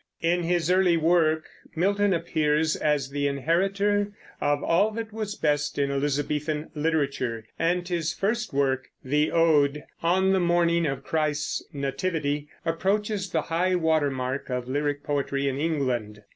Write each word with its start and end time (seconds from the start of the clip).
In 0.23 0.41
his 0.41 0.71
early 0.71 0.97
work 0.97 1.45
Milton 1.75 2.11
appears 2.11 2.75
as 2.75 3.11
the 3.11 3.27
inheritor 3.27 4.13
of 4.41 4.63
all 4.63 4.89
that 4.89 5.13
was 5.13 5.35
best 5.35 5.77
in 5.77 5.91
Elizabethan 5.91 6.71
literature, 6.73 7.45
and 7.59 7.87
his 7.87 8.11
first 8.11 8.51
work, 8.51 8.87
the 9.03 9.29
ode 9.31 9.83
"On 10.01 10.31
the 10.33 10.39
Morning 10.39 10.87
of 10.87 11.03
Christ's 11.03 11.63
Nativity," 11.71 12.47
approaches 12.65 13.29
the 13.29 13.43
high 13.43 13.75
water 13.75 14.09
mark 14.09 14.49
of 14.49 14.67
lyric 14.67 15.03
poetry 15.03 15.47
in 15.47 15.59
England. 15.59 16.23